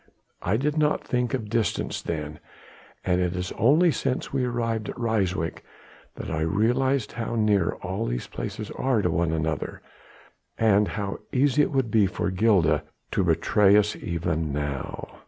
[0.41, 2.39] I did not think of distance then,
[3.05, 5.61] and it is only since we arrived at Ryswyk
[6.15, 9.83] that I realized how near all these places are to one another,
[10.57, 15.19] and how easy it would be for Gilda to betray us even now."